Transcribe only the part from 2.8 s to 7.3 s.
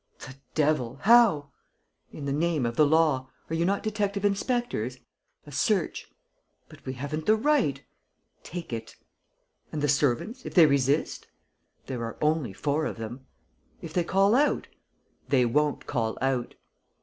law. Are you not detective inspectors? A search...." "But we haven't